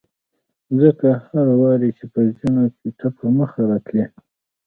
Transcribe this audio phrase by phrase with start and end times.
[0.81, 4.05] ځکه هر وار چې به په زینو کې ته په مخه راتلې.